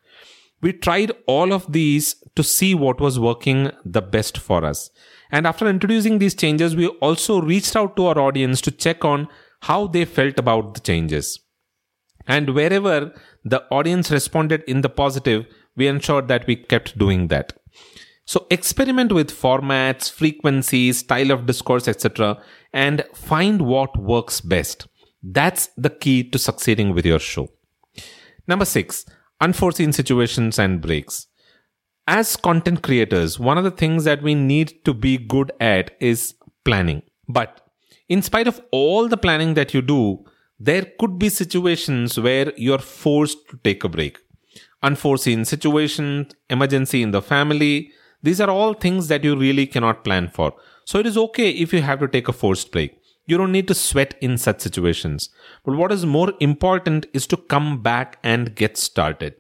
We 0.61 0.73
tried 0.73 1.13
all 1.27 1.53
of 1.53 1.71
these 1.73 2.17
to 2.35 2.43
see 2.43 2.75
what 2.75 3.01
was 3.01 3.21
working 3.21 3.71
the 3.85 4.03
best 4.03 4.39
for 4.39 4.65
us. 4.65 4.91
And 5.31 5.47
after 5.47 5.69
introducing 5.69 6.19
these 6.19 6.35
changes, 6.35 6.75
we 6.75 6.89
also 6.89 7.41
reached 7.41 7.77
out 7.77 7.97
to 7.97 8.07
our 8.07 8.19
audience 8.19 8.61
to 8.63 8.71
check 8.71 9.05
on 9.05 9.29
how 9.61 9.87
they 9.87 10.05
felt 10.05 10.39
about 10.39 10.75
the 10.75 10.81
changes. 10.81 11.39
And 12.27 12.55
wherever 12.55 13.13
the 13.45 13.63
audience 13.71 14.11
responded 14.11 14.65
in 14.67 14.81
the 14.81 14.89
positive, 14.89 15.47
we 15.77 15.87
ensured 15.87 16.29
that 16.29 16.47
we 16.47 16.57
kept 16.57 16.99
doing 16.99 17.29
that. 17.29 17.53
So 18.27 18.47
experiment 18.51 19.13
with 19.13 19.31
formats, 19.31 20.11
frequencies, 20.11 20.99
style 20.99 21.31
of 21.31 21.47
discourse, 21.47 21.87
etc., 21.87 22.43
and 22.73 23.05
find 23.15 23.63
what 23.63 23.97
works 23.97 24.41
best. 24.41 24.89
That's 25.23 25.69
the 25.77 25.91
key 25.91 26.29
to 26.31 26.39
succeeding 26.39 26.93
with 26.93 27.07
your 27.07 27.21
show. 27.21 27.49
Number 28.49 28.65
six, 28.65 29.07
unforeseen 29.41 29.93
situations 29.93 30.59
and 30.59 30.81
breaks. 30.81 31.29
As 32.09 32.37
content 32.37 32.83
creators, 32.83 33.39
one 33.39 33.59
of 33.59 33.65
the 33.65 33.71
things 33.71 34.05
that 34.05 34.23
we 34.23 34.35
need 34.35 34.85
to 34.85 34.93
be 34.93 35.19
good 35.19 35.53
at 35.61 35.93
is 36.01 36.35
planning. 36.65 37.03
But 37.29 37.61
in 38.09 38.23
spite 38.23 38.47
of 38.49 38.61
all 38.71 39.09
the 39.09 39.17
planning 39.17 39.55
that 39.55 39.73
you 39.73 39.83
do, 39.83 40.25
there 40.59 40.87
could 40.99 41.19
be 41.19 41.29
situations 41.29 42.19
where 42.19 42.53
you're 42.57 42.79
forced 42.79 43.49
to 43.51 43.59
take 43.63 43.85
a 43.85 43.89
break. 43.89 44.19
Unforeseen 44.83 45.45
situations, 45.45 46.33
emergency 46.49 47.03
in 47.03 47.11
the 47.11 47.23
family, 47.23 47.93
these 48.27 48.41
are 48.41 48.51
all 48.51 48.75
things 48.75 49.09
that 49.09 49.25
you 49.25 49.37
really 49.37 49.67
cannot 49.67 50.05
plan 50.05 50.29
for. 50.29 50.53
So 50.85 50.99
it 50.99 51.07
is 51.07 51.17
okay 51.17 51.51
if 51.51 51.73
you 51.73 51.83
have 51.83 52.01
to 52.01 52.09
take 52.09 52.29
a 52.29 52.33
forced 52.33 52.73
break. 52.73 53.01
You 53.27 53.39
don't 53.39 53.53
need 53.53 53.69
to 53.69 53.75
sweat 53.75 54.15
in 54.21 54.37
such 54.39 54.61
situations. 54.61 55.31
But 55.65 55.77
what 55.77 55.93
is 55.93 56.05
more 56.05 56.33
important 56.41 57.07
is 57.13 57.27
to 57.29 57.37
come 57.37 57.83
back 57.83 58.19
and 58.23 58.55
get 58.55 58.77
started. 58.77 59.35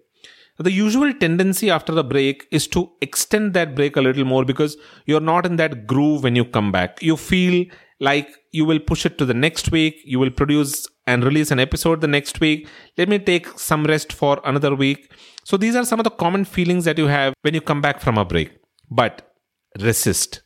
The 0.58 0.72
usual 0.72 1.12
tendency 1.12 1.70
after 1.70 1.96
a 1.98 2.02
break 2.02 2.46
is 2.50 2.66
to 2.68 2.90
extend 3.02 3.52
that 3.54 3.74
break 3.74 3.96
a 3.96 4.00
little 4.00 4.24
more 4.24 4.44
because 4.44 4.76
you're 5.04 5.20
not 5.20 5.44
in 5.44 5.56
that 5.56 5.86
groove 5.86 6.22
when 6.22 6.34
you 6.34 6.44
come 6.44 6.72
back. 6.72 7.02
You 7.02 7.16
feel 7.16 7.66
like 8.00 8.28
you 8.52 8.64
will 8.64 8.80
push 8.80 9.04
it 9.04 9.18
to 9.18 9.26
the 9.26 9.34
next 9.34 9.70
week, 9.70 10.00
you 10.04 10.18
will 10.18 10.30
produce 10.30 10.86
and 11.06 11.24
release 11.24 11.50
an 11.50 11.60
episode 11.60 12.00
the 12.00 12.08
next 12.08 12.40
week. 12.40 12.68
Let 12.96 13.08
me 13.08 13.18
take 13.18 13.46
some 13.58 13.84
rest 13.84 14.12
for 14.12 14.40
another 14.44 14.74
week. 14.74 15.12
So 15.44 15.56
these 15.56 15.76
are 15.76 15.84
some 15.84 16.00
of 16.00 16.04
the 16.04 16.10
common 16.10 16.44
feelings 16.44 16.86
that 16.86 16.98
you 16.98 17.06
have 17.06 17.34
when 17.42 17.54
you 17.54 17.60
come 17.60 17.80
back 17.80 18.00
from 18.00 18.16
a 18.16 18.24
break. 18.24 18.55
But 18.90 19.34
resist 19.80 20.42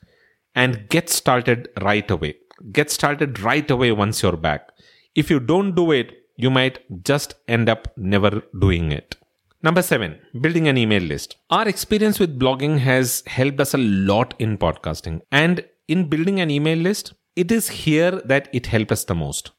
and 0.55 0.89
get 0.89 1.09
started 1.09 1.69
right 1.81 2.11
away 2.11 2.37
get 2.73 2.91
started 2.91 3.41
right 3.41 3.71
away 3.71 3.93
once 3.93 4.23
you're 4.23 4.37
back. 4.37 4.71
If 5.15 5.31
you 5.31 5.41
don't 5.41 5.75
do 5.75 5.91
it, 5.93 6.13
you 6.37 6.51
might 6.51 6.79
just 7.05 7.35
end 7.49 7.69
up 7.69 7.89
never 7.97 8.43
doing 8.59 8.93
it. 8.93 9.17
Number 9.63 9.83
seven, 9.83 10.19
building 10.41 10.69
an 10.69 10.79
email 10.79 11.03
list. 11.03 11.37
Our 11.51 11.69
experience 11.69 12.19
with 12.19 12.39
blogging 12.39 12.79
has 12.79 13.23
helped 13.27 13.61
us 13.61 13.75
a 13.75 13.79
lot 13.79 14.35
in 14.39 14.57
podcasting. 14.57 15.21
And 15.31 15.65
in 15.89 16.09
building 16.09 16.41
an 16.41 16.51
email 16.51 16.79
list, 16.79 17.13
it 17.37 17.53
is 17.53 17.69
here 17.69 18.13
that 18.25 18.49
it 18.53 18.67
helped 18.67 18.93
us 18.93 19.05
the 19.05 19.15
most. 19.15 19.51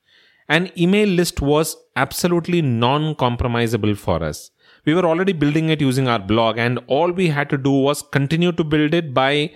An 0.49 0.71
email 0.77 1.07
list 1.07 1.41
was 1.41 1.77
absolutely 1.95 2.61
non 2.61 3.15
compromisable 3.15 3.97
for 3.97 4.23
us. 4.23 4.51
We 4.85 4.93
were 4.93 5.05
already 5.05 5.33
building 5.33 5.69
it 5.69 5.81
using 5.81 6.07
our 6.07 6.19
blog, 6.19 6.57
and 6.57 6.79
all 6.87 7.11
we 7.11 7.27
had 7.27 7.49
to 7.51 7.57
do 7.57 7.71
was 7.71 8.01
continue 8.01 8.51
to 8.53 8.63
build 8.63 8.93
it 8.93 9.13
by 9.13 9.51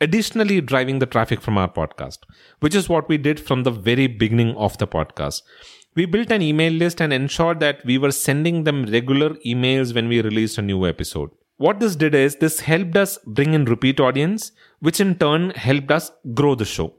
additionally 0.00 0.60
driving 0.60 1.00
the 1.00 1.06
traffic 1.06 1.40
from 1.40 1.58
our 1.58 1.68
podcast, 1.68 2.18
which 2.60 2.74
is 2.74 2.88
what 2.88 3.08
we 3.08 3.18
did 3.18 3.40
from 3.40 3.64
the 3.64 3.70
very 3.70 4.06
beginning 4.06 4.54
of 4.56 4.78
the 4.78 4.86
podcast. 4.86 5.42
We 5.96 6.06
built 6.06 6.30
an 6.30 6.42
email 6.42 6.72
list 6.72 7.00
and 7.00 7.12
ensured 7.12 7.58
that 7.60 7.84
we 7.84 7.98
were 7.98 8.12
sending 8.12 8.62
them 8.64 8.84
regular 8.84 9.30
emails 9.44 9.94
when 9.94 10.08
we 10.08 10.22
released 10.22 10.58
a 10.58 10.62
new 10.62 10.86
episode. 10.86 11.30
What 11.56 11.80
this 11.80 11.96
did 11.96 12.14
is 12.14 12.36
this 12.36 12.60
helped 12.60 12.96
us 12.96 13.18
bring 13.26 13.52
in 13.52 13.64
repeat 13.64 13.98
audience, 13.98 14.52
which 14.78 15.00
in 15.00 15.16
turn 15.16 15.50
helped 15.50 15.90
us 15.90 16.12
grow 16.34 16.54
the 16.54 16.64
show. 16.64 16.94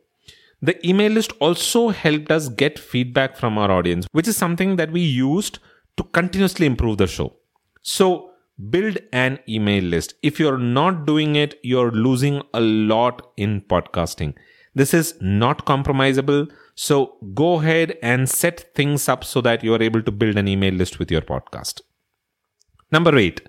The 0.62 0.86
email 0.88 1.12
list 1.12 1.32
also 1.40 1.90
helped 1.90 2.32
us 2.32 2.50
get 2.50 2.78
feedback 2.78 3.38
from 3.38 3.58
our 3.58 3.72
audience, 3.72 4.08
which 4.12 4.28
is 4.28 4.36
something 4.36 4.76
that 4.76 4.92
we 4.92 5.02
used 5.02 5.60
to 5.98 6.04
continuously 6.04 6.66
improve 6.66 6.98
the 6.98 7.08
show. 7.08 7.36
So 7.82 8.32
build 8.70 8.98
an 9.14 9.40
email 9.48 9.84
list. 9.84 10.16
If 10.22 10.40
you're 10.40 10.58
not 10.58 11.06
doing 11.06 11.36
it, 11.36 11.60
you're 11.64 11.92
losing 11.92 12.42
a 12.54 12.60
lot 12.60 13.32
in 13.38 13.62
podcasting. 13.62 14.34
This 14.76 14.94
is 14.94 15.16
not 15.22 15.66
compromisable. 15.66 16.52
So 16.76 17.18
go 17.34 17.60
ahead 17.60 17.98
and 18.04 18.30
set 18.30 18.74
things 18.76 19.08
up 19.08 19.24
so 19.24 19.42
that 19.42 19.64
you 19.64 19.74
are 19.74 19.82
able 19.82 20.02
to 20.04 20.12
build 20.12 20.38
an 20.38 20.48
email 20.48 20.74
list 20.74 21.00
with 21.00 21.10
your 21.10 21.22
podcast. 21.22 21.82
Number 22.92 23.18
eight, 23.18 23.42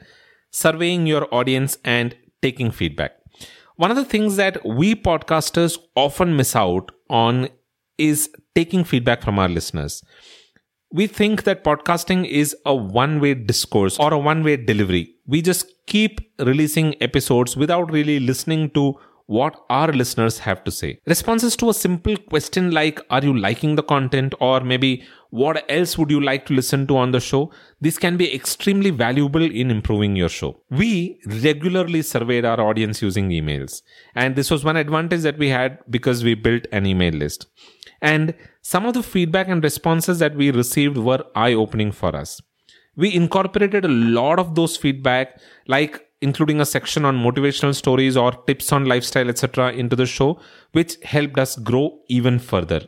surveying 0.50 1.06
your 1.06 1.32
audience 1.34 1.78
and 1.84 2.16
taking 2.40 2.70
feedback. 2.70 3.12
One 3.76 3.90
of 3.90 3.96
the 3.96 4.04
things 4.04 4.36
that 4.36 4.64
we 4.64 4.94
podcasters 4.94 5.78
often 5.94 6.36
miss 6.36 6.54
out 6.54 6.92
on 7.10 7.48
is 7.98 8.30
taking 8.54 8.84
feedback 8.84 9.22
from 9.22 9.38
our 9.38 9.48
listeners 9.48 10.02
we 10.92 11.06
think 11.06 11.44
that 11.44 11.62
podcasting 11.62 12.26
is 12.26 12.56
a 12.66 12.74
one 12.74 13.20
way 13.20 13.34
discourse 13.34 13.98
or 13.98 14.12
a 14.12 14.18
one 14.18 14.42
way 14.42 14.56
delivery. 14.56 15.14
We 15.26 15.40
just 15.40 15.72
keep 15.86 16.20
releasing 16.40 17.00
episodes 17.00 17.56
without 17.56 17.92
really 17.92 18.18
listening 18.18 18.70
to 18.70 18.98
what 19.36 19.58
our 19.70 19.92
listeners 19.92 20.40
have 20.40 20.64
to 20.64 20.72
say. 20.72 20.98
Responses 21.06 21.54
to 21.54 21.70
a 21.70 21.74
simple 21.74 22.16
question 22.16 22.72
like, 22.72 23.00
Are 23.10 23.22
you 23.22 23.36
liking 23.38 23.76
the 23.76 23.82
content? 23.84 24.34
or 24.40 24.60
maybe, 24.60 25.04
What 25.30 25.64
else 25.68 25.96
would 25.96 26.10
you 26.10 26.20
like 26.20 26.46
to 26.46 26.52
listen 26.52 26.88
to 26.88 26.96
on 26.96 27.12
the 27.12 27.20
show? 27.20 27.52
This 27.80 27.96
can 27.96 28.16
be 28.16 28.34
extremely 28.34 28.90
valuable 28.90 29.44
in 29.44 29.70
improving 29.70 30.16
your 30.16 30.28
show. 30.28 30.50
We 30.68 31.20
regularly 31.44 32.02
surveyed 32.02 32.44
our 32.44 32.60
audience 32.60 33.02
using 33.02 33.28
emails. 33.28 33.82
And 34.16 34.34
this 34.34 34.50
was 34.50 34.64
one 34.64 34.76
advantage 34.76 35.22
that 35.22 35.38
we 35.38 35.50
had 35.50 35.78
because 35.88 36.24
we 36.24 36.34
built 36.34 36.66
an 36.72 36.84
email 36.86 37.14
list. 37.14 37.46
And 38.02 38.34
some 38.62 38.84
of 38.84 38.94
the 38.94 39.04
feedback 39.04 39.46
and 39.46 39.62
responses 39.62 40.18
that 40.18 40.34
we 40.34 40.50
received 40.50 40.96
were 40.96 41.24
eye 41.36 41.52
opening 41.52 41.92
for 41.92 42.16
us. 42.16 42.40
We 42.96 43.14
incorporated 43.14 43.84
a 43.84 43.96
lot 44.20 44.40
of 44.40 44.56
those 44.56 44.76
feedback, 44.76 45.40
like 45.68 46.04
including 46.20 46.60
a 46.60 46.66
section 46.66 47.04
on 47.04 47.22
motivational 47.22 47.74
stories 47.74 48.16
or 48.16 48.32
tips 48.32 48.72
on 48.72 48.84
lifestyle, 48.84 49.28
etc., 49.28 49.72
into 49.72 49.96
the 49.96 50.06
show, 50.06 50.40
which 50.72 50.96
helped 51.02 51.38
us 51.38 51.56
grow 51.56 51.98
even 52.08 52.38
further. 52.38 52.82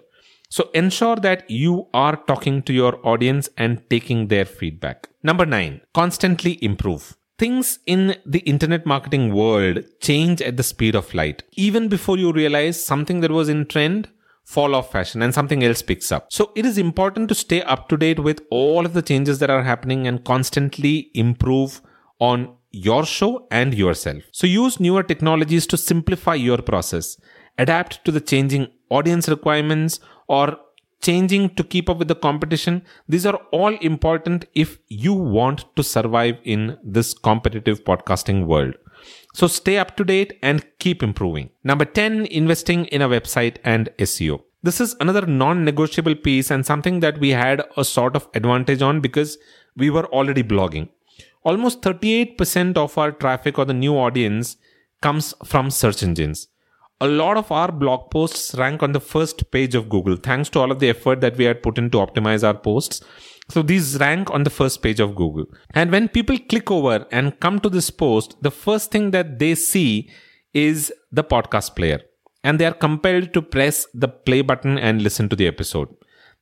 So 0.48 0.68
ensure 0.74 1.16
that 1.16 1.50
you 1.50 1.88
are 1.94 2.16
talking 2.16 2.62
to 2.64 2.72
your 2.74 3.00
audience 3.06 3.48
and 3.56 3.82
taking 3.88 4.28
their 4.28 4.44
feedback. 4.44 5.08
Number 5.22 5.46
nine, 5.46 5.80
constantly 5.94 6.58
improve. 6.62 7.16
Things 7.38 7.78
in 7.86 8.16
the 8.26 8.40
internet 8.40 8.84
marketing 8.84 9.32
world 9.34 9.82
change 10.00 10.42
at 10.42 10.58
the 10.58 10.62
speed 10.62 10.94
of 10.94 11.14
light. 11.14 11.42
Even 11.52 11.88
before 11.88 12.18
you 12.18 12.32
realize 12.32 12.84
something 12.84 13.20
that 13.20 13.30
was 13.30 13.48
in 13.48 13.64
trend 13.66 14.10
fall 14.44 14.74
off 14.74 14.92
fashion 14.92 15.22
and 15.22 15.32
something 15.32 15.64
else 15.64 15.82
picks 15.82 16.12
up. 16.12 16.26
So 16.30 16.52
it 16.54 16.66
is 16.66 16.76
important 16.76 17.28
to 17.30 17.34
stay 17.34 17.62
up 17.62 17.88
to 17.88 17.96
date 17.96 18.18
with 18.20 18.42
all 18.50 18.84
of 18.84 18.92
the 18.92 19.02
changes 19.02 19.38
that 19.38 19.50
are 19.50 19.62
happening 19.62 20.06
and 20.06 20.24
constantly 20.24 21.10
improve 21.14 21.80
on 22.18 22.54
your 22.73 23.05
show 23.05 23.47
and 23.50 23.75
yourself. 23.75 24.25
So 24.33 24.47
use 24.47 24.81
newer 24.81 25.02
technologies 25.02 25.67
to 25.69 25.76
simplify 25.76 26.35
your 26.35 26.59
process, 26.59 27.19
adapt 27.59 28.05
to 28.05 28.11
the 28.11 28.21
changing 28.21 28.69
audience 28.91 29.29
requirements 29.29 30.00
or 30.26 30.57
changing 31.02 31.55
to 31.57 31.64
keep 31.64 31.91
up 31.91 31.99
with 31.99 32.09
the 32.09 32.14
competition. 32.14 32.83
These 33.09 33.26
are 33.26 33.41
all 33.52 33.76
important 33.79 34.47
if 34.55 34.79
you 34.88 35.12
want 35.12 35.64
to 35.76 35.83
survive 35.83 36.38
in 36.45 36.79
this 36.83 37.12
competitive 37.12 37.85
podcasting 37.85 38.47
world. 38.47 38.75
So 39.35 39.47
stay 39.47 39.79
up 39.79 39.97
to 39.97 40.05
date 40.05 40.38
and 40.43 40.64
keep 40.79 41.02
improving. 41.02 41.50
Number 41.64 41.85
10, 41.85 42.26
investing 42.26 42.87
in 42.87 43.02
a 43.02 43.09
website 43.09 43.57
and 43.64 43.91
SEO. 43.99 44.43
This 44.62 44.81
is 44.81 44.95
another 45.00 45.26
non 45.26 45.64
negotiable 45.64 46.14
piece 46.14 46.50
and 46.50 46.64
something 46.64 47.00
that 47.00 47.19
we 47.19 47.31
had 47.31 47.64
a 47.76 47.85
sort 47.85 48.14
of 48.14 48.29
advantage 48.35 48.81
on 48.81 49.00
because 49.00 49.38
we 49.76 49.91
were 49.91 50.07
already 50.07 50.45
blogging 50.45 50.88
almost 51.44 51.82
38% 51.82 52.76
of 52.76 52.96
our 52.99 53.12
traffic 53.12 53.58
or 53.58 53.64
the 53.64 53.75
new 53.75 53.94
audience 53.96 54.56
comes 55.00 55.34
from 55.44 55.70
search 55.70 56.02
engines. 56.02 56.49
A 57.00 57.08
lot 57.08 57.37
of 57.37 57.50
our 57.50 57.72
blog 57.72 58.11
posts 58.12 58.54
rank 58.54 58.82
on 58.82 58.92
the 58.92 59.00
first 59.00 59.50
page 59.50 59.75
of 59.75 59.88
Google 59.88 60.16
thanks 60.16 60.49
to 60.50 60.61
all 60.61 60.70
of 60.70 60.78
the 60.78 60.88
effort 60.88 61.20
that 61.20 61.37
we 61.37 61.44
had 61.44 61.62
put 61.62 61.76
in 61.76 61.90
to 61.90 61.99
optimize 61.99 62.46
our 62.46 62.54
posts. 62.54 63.02
So 63.49 63.61
these 63.62 63.99
rank 63.99 64.30
on 64.30 64.44
the 64.44 64.50
first 64.50 64.82
page 64.82 65.00
of 65.00 65.16
Google. 65.16 65.46
And 65.75 65.90
when 65.90 66.08
people 66.08 66.38
click 66.38 66.70
over 66.70 67.06
and 67.11 67.38
come 67.40 67.58
to 67.61 67.68
this 67.68 67.90
post, 67.90 68.37
the 68.40 68.52
first 68.52 68.92
thing 68.92 69.11
that 69.11 69.40
they 69.40 69.56
see 69.56 70.11
is 70.54 70.92
the 71.11 71.25
podcast 71.25 71.75
player. 71.75 72.00
And 72.44 72.58
they 72.58 72.66
are 72.66 72.75
compelled 72.75 73.32
to 73.34 73.42
press 73.42 73.87
the 73.92 74.08
play 74.08 74.42
button 74.42 74.78
and 74.78 75.02
listen 75.02 75.28
to 75.28 75.37
the 75.37 75.49
episode. 75.49 75.88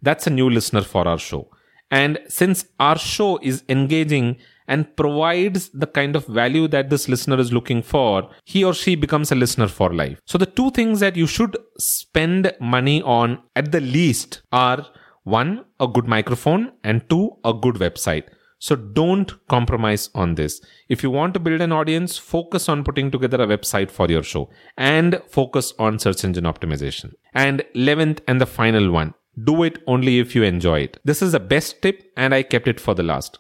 That's 0.03 0.27
a 0.27 0.31
new 0.31 0.51
listener 0.51 0.83
for 0.83 1.09
our 1.09 1.19
show. 1.19 1.49
And 1.91 2.19
since 2.29 2.67
our 2.79 2.99
show 2.99 3.39
is 3.43 3.65
engaging 3.69 4.37
and 4.71 4.97
provides 4.97 5.69
the 5.71 5.87
kind 5.99 6.17
of 6.17 6.27
value 6.27 6.67
that 6.69 6.91
this 6.91 7.09
listener 7.09 7.39
is 7.45 7.53
looking 7.53 7.83
for, 7.83 8.31
he 8.45 8.65
or 8.65 8.73
she 8.73 8.95
becomes 8.95 9.33
a 9.33 9.35
listener 9.35 9.69
for 9.69 9.93
life. 9.93 10.19
So 10.27 10.39
the 10.39 10.47
two 10.47 10.71
things 10.71 11.01
that 11.01 11.17
you 11.17 11.27
should 11.27 11.57
spend 11.79 12.53
money 12.61 13.03
on 13.03 13.43
at 13.57 13.73
the 13.73 13.81
least 13.81 14.43
are 14.53 14.87
one, 15.25 15.65
a 15.81 15.89
good 15.89 16.07
microphone 16.07 16.73
and 16.85 17.09
two, 17.11 17.33
a 17.45 17.53
good 17.53 17.75
website. 17.87 18.25
So 18.61 18.77
don't 18.77 19.33
compromise 19.49 20.09
on 20.15 20.35
this. 20.37 20.61
If 20.89 21.03
you 21.03 21.11
want 21.11 21.35
to 21.35 21.41
build 21.41 21.63
an 21.63 21.73
audience, 21.73 22.17
focus 22.17 22.69
on 22.69 22.85
putting 22.85 23.11
together 23.11 23.43
a 23.43 23.47
website 23.47 23.91
for 23.91 24.07
your 24.09 24.23
show 24.23 24.51
and 24.77 25.21
focus 25.29 25.73
on 25.79 25.99
search 25.99 26.25
engine 26.25 26.45
optimization. 26.45 27.15
And 27.35 27.65
11th 27.75 28.21
and 28.29 28.41
the 28.41 28.47
final 28.47 28.91
one, 28.93 29.15
do 29.45 29.63
it 29.63 29.79
only 29.87 30.19
if 30.21 30.35
you 30.35 30.43
enjoy 30.43 30.81
it. 30.81 31.01
This 31.05 31.23
is 31.23 31.33
the 31.33 31.41
best 31.41 31.83
tip 31.83 32.13
and 32.17 32.35
I 32.35 32.43
kept 32.43 32.69
it 32.69 32.79
for 32.79 32.95
the 32.95 33.03
last. 33.03 33.39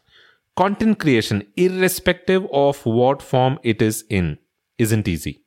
Content 0.60 0.98
creation, 0.98 1.46
irrespective 1.56 2.46
of 2.52 2.84
what 2.84 3.22
form 3.22 3.58
it 3.62 3.80
is 3.80 4.04
in, 4.10 4.36
isn't 4.76 5.08
easy. 5.08 5.40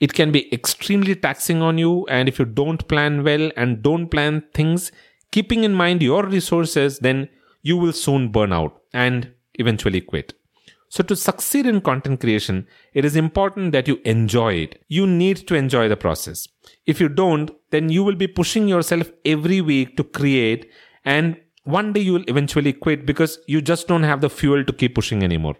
It 0.00 0.14
can 0.14 0.32
be 0.32 0.50
extremely 0.54 1.14
taxing 1.14 1.60
on 1.60 1.76
you, 1.76 2.06
and 2.06 2.30
if 2.30 2.38
you 2.38 2.46
don't 2.46 2.88
plan 2.88 3.22
well 3.24 3.50
and 3.58 3.82
don't 3.82 4.08
plan 4.08 4.42
things, 4.54 4.90
keeping 5.32 5.64
in 5.64 5.74
mind 5.74 6.02
your 6.02 6.24
resources, 6.24 6.98
then 7.00 7.28
you 7.60 7.76
will 7.76 7.92
soon 7.92 8.32
burn 8.32 8.54
out 8.54 8.80
and 8.94 9.34
eventually 9.56 10.00
quit. 10.00 10.32
So, 10.88 11.02
to 11.02 11.14
succeed 11.14 11.66
in 11.66 11.82
content 11.82 12.20
creation, 12.20 12.66
it 12.94 13.04
is 13.04 13.16
important 13.16 13.72
that 13.72 13.86
you 13.86 14.00
enjoy 14.06 14.54
it. 14.54 14.82
You 14.88 15.06
need 15.06 15.46
to 15.48 15.56
enjoy 15.56 15.90
the 15.90 15.98
process. 15.98 16.48
If 16.86 17.02
you 17.02 17.10
don't, 17.10 17.50
then 17.70 17.90
you 17.90 18.02
will 18.02 18.14
be 18.14 18.28
pushing 18.28 18.66
yourself 18.66 19.12
every 19.26 19.60
week 19.60 19.98
to 19.98 20.04
create, 20.04 20.70
and 21.04 21.36
one 21.64 21.92
day 21.92 22.00
you 22.00 22.12
will 22.12 22.24
eventually 22.28 22.72
quit 22.72 23.06
because 23.06 23.38
you 23.46 23.60
just 23.60 23.88
don't 23.88 24.02
have 24.02 24.20
the 24.20 24.30
fuel 24.30 24.64
to 24.64 24.72
keep 24.72 24.94
pushing 24.94 25.22
anymore. 25.22 25.56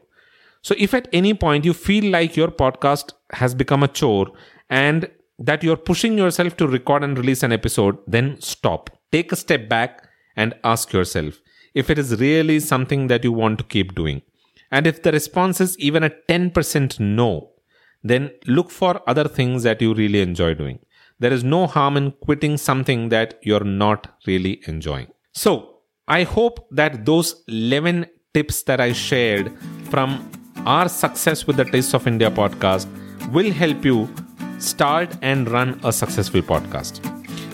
So, 0.63 0.75
if 0.79 0.95
at 0.95 1.09
any 1.13 1.35
point 1.35 1.65
you 1.65 1.75
feel 1.75 2.11
like 2.11 2.37
your 2.37 2.49
podcast 2.49 3.13
has 3.33 3.55
become 3.55 3.83
a 3.83 3.89
chore 3.89 4.29
and 4.71 5.11
that 5.39 5.63
you're 5.63 5.77
pushing 5.77 6.17
yourself 6.17 6.57
to 6.59 6.69
record 6.69 7.03
and 7.03 7.19
release 7.19 7.43
an 7.43 7.53
episode, 7.53 7.99
then 8.07 8.41
stop. 8.41 8.91
Take 9.13 9.33
a 9.33 9.37
step 9.37 9.69
back 9.69 10.09
and 10.37 10.55
ask 10.65 10.93
yourself 10.93 11.41
if 11.75 11.91
it 11.91 11.99
is 11.99 12.21
really 12.21 12.61
something 12.61 13.09
that 13.09 13.25
you 13.25 13.33
want 13.33 13.59
to 13.59 13.65
keep 13.65 13.95
doing. 13.95 14.23
And 14.71 14.87
if 14.87 15.03
the 15.03 15.13
response 15.13 15.61
is 15.61 15.79
even 15.79 16.03
a 16.03 16.11
10% 16.29 17.01
no, 17.01 17.51
then 18.03 18.31
look 18.47 18.71
for 18.71 19.01
other 19.09 19.29
things 19.29 19.63
that 19.65 19.81
you 19.83 19.95
really 19.95 20.21
enjoy 20.21 20.55
doing. 20.55 20.79
There 21.19 21.33
is 21.33 21.45
no 21.45 21.67
harm 21.67 21.97
in 21.97 22.13
quitting 22.13 22.57
something 22.57 23.09
that 23.11 23.39
you're 23.43 23.65
not 23.65 24.19
really 24.27 24.63
enjoying. 24.67 25.09
So, 25.33 25.74
I 26.07 26.25
hope 26.25 26.69
that 26.71 27.07
those 27.07 27.43
11 27.49 28.07
tips 28.35 28.63
that 28.65 28.79
I 28.79 28.93
shared 28.93 29.51
from 29.89 30.31
our 30.67 30.89
Success 30.89 31.47
with 31.47 31.57
the 31.57 31.65
Taste 31.65 31.95
of 31.95 32.07
India 32.07 32.31
podcast 32.31 32.87
will 33.33 33.51
help 33.51 33.85
you 33.87 34.09
start 34.59 35.17
and 35.23 35.51
run 35.51 35.81
a 35.83 35.91
successful 35.93 36.43
podcast. 36.43 37.01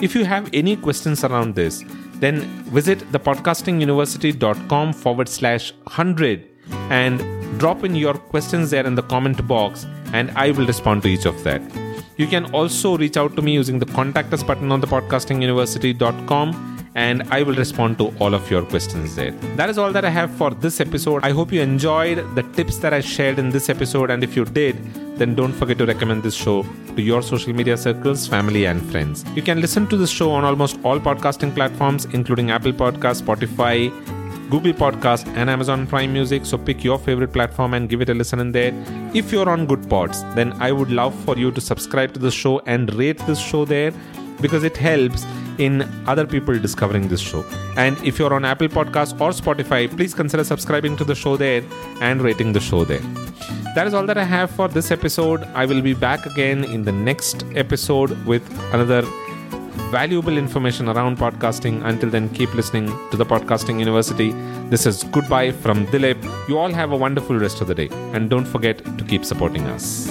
If 0.03 0.17
you 0.17 0.25
have 0.25 0.51
any 0.53 0.75
questions 0.77 1.23
around 1.23 1.55
this, 1.55 1.85
then 2.15 2.41
visit 2.73 2.99
thepodcastinguniversity.com 3.13 4.93
forward 4.95 5.29
slash 5.29 5.73
100 5.85 6.49
and 6.91 7.21
drop 7.61 7.85
in 7.85 7.95
your 7.95 8.15
questions 8.15 8.71
there 8.71 8.87
in 8.87 8.97
the 8.97 9.03
comment 9.03 9.47
box 9.47 9.87
and 10.13 10.31
I 10.33 10.51
will 10.51 10.67
respond 10.67 11.03
to 11.03 11.09
each 11.09 11.25
of 11.25 11.43
that. 11.45 11.63
You 12.17 12.27
can 12.27 12.53
also 12.53 12.97
reach 12.99 13.17
out 13.17 13.37
to 13.37 13.43
me 13.43 13.53
using 13.53 13.79
the 13.79 13.87
contact 13.87 14.33
us 14.33 14.43
button 14.43 14.73
on 14.73 14.83
thepodcastinguniversity.com 14.83 16.70
and 16.95 17.23
I 17.31 17.43
will 17.43 17.55
respond 17.55 17.99
to 17.99 18.09
all 18.19 18.35
of 18.35 18.51
your 18.51 18.63
questions 18.63 19.15
there. 19.15 19.31
That 19.57 19.71
is 19.71 19.79
all 19.79 19.93
that 19.93 20.05
I 20.05 20.11
have 20.11 20.31
for 20.35 20.51
this 20.51 20.81
episode. 20.81 21.25
I 21.25 21.31
hope 21.31 21.53
you 21.53 21.61
enjoyed 21.61 22.19
the 22.35 22.43
tips 22.55 22.79
that 22.79 22.93
I 22.93 23.01
shared 23.01 23.39
in 23.39 23.51
this 23.51 23.69
episode, 23.69 24.11
and 24.11 24.25
if 24.25 24.37
you 24.37 24.45
did, 24.45 24.77
then 25.17 25.35
don't 25.35 25.53
forget 25.53 25.79
to 25.79 25.87
recommend 25.87 26.23
this 26.23 26.35
show 26.35 26.65
to 26.97 27.03
your 27.03 27.23
social 27.23 27.53
media 27.53 27.77
circles, 27.77 28.27
family, 28.27 28.67
and 28.67 28.83
friends. 28.91 29.25
You 29.35 29.43
can 29.43 29.61
listen 29.61 29.87
to 29.89 29.97
this 29.97 30.11
show 30.11 30.31
on 30.33 30.45
almost 30.45 30.79
all 30.85 30.99
podcasting 30.99 31.55
platforms, 31.55 32.07
including 32.07 32.51
Apple 32.51 32.73
Podcast, 32.73 33.23
Spotify, 33.23 33.91
Google 34.51 34.73
Podcast, 34.73 35.29
and 35.37 35.49
Amazon 35.49 35.87
Prime 35.87 36.13
Music. 36.13 36.45
So 36.45 36.59
pick 36.59 36.83
your 36.83 36.99
favorite 36.99 37.33
platform 37.33 37.75
and 37.75 37.89
give 37.89 38.01
it 38.01 38.09
a 38.09 38.15
listen 38.15 38.41
in 38.41 38.51
there. 38.51 38.73
If 39.15 39.31
you're 39.31 39.49
on 39.49 39.67
Goodpods, 39.67 40.35
then 40.35 40.53
I 40.61 40.73
would 40.73 40.91
love 40.91 41.15
for 41.25 41.39
you 41.39 41.53
to 41.53 41.61
subscribe 41.61 42.13
to 42.15 42.19
the 42.19 42.33
show 42.33 42.59
and 42.61 42.93
rate 42.95 43.19
this 43.29 43.39
show 43.39 43.65
there 43.65 43.93
because 44.41 44.65
it 44.65 44.77
helps 44.77 45.25
in 45.61 45.83
other 46.07 46.27
people 46.27 46.59
discovering 46.59 47.07
this 47.09 47.21
show. 47.21 47.45
And 47.77 47.97
if 48.05 48.19
you're 48.19 48.35
on 48.35 48.45
Apple 48.45 48.69
Podcasts 48.69 49.21
or 49.21 49.31
Spotify, 49.31 49.89
please 49.95 50.15
consider 50.15 50.43
subscribing 50.43 50.97
to 50.97 51.05
the 51.05 51.15
show 51.15 51.37
there 51.37 51.63
and 52.01 52.23
rating 52.23 52.53
the 52.53 52.61
show 52.61 52.85
there. 52.85 53.05
That 53.75 53.87
is 53.87 53.95
all 53.95 54.07
that 54.07 54.19
I 54.19 54.25
have 54.25 54.51
for 54.51 54.69
this 54.69 54.91
episode. 54.91 55.45
I 55.55 55.67
will 55.67 55.83
be 55.83 55.95
back 55.95 56.27
again 56.27 56.65
in 56.65 56.83
the 56.83 56.93
next 56.93 57.45
episode 57.55 58.17
with 58.27 58.43
another 58.73 59.03
valuable 59.91 60.39
information 60.39 60.89
around 60.89 61.19
podcasting. 61.19 61.85
Until 61.85 62.11
then, 62.11 62.29
keep 62.31 62.55
listening 62.55 62.87
to 63.11 63.17
the 63.17 63.27
Podcasting 63.27 63.79
University. 63.79 64.33
This 64.71 64.87
is 64.87 65.05
goodbye 65.05 65.53
from 65.53 65.87
Dilip. 65.89 66.23
You 66.49 66.59
all 66.59 66.73
have 66.73 66.93
a 66.93 66.97
wonderful 66.97 67.37
rest 67.37 67.61
of 67.61 67.69
the 67.69 67.75
day. 67.75 67.89
And 68.13 68.31
don't 68.31 68.47
forget 68.47 68.85
to 68.99 69.05
keep 69.05 69.25
supporting 69.25 69.67
us. 69.67 70.11